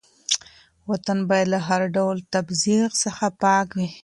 [0.89, 3.89] وطن باید له هر ډول تبعیض څخه پاک وي.